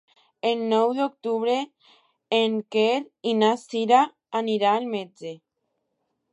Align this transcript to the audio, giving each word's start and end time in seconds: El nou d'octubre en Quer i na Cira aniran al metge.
El 0.51 0.61
nou 0.69 0.93
d'octubre 0.99 1.57
en 2.39 2.57
Quer 2.77 2.97
i 3.33 3.37
na 3.43 3.53
Cira 3.67 4.03
aniran 4.43 4.81
al 4.83 4.93
metge. 4.99 5.39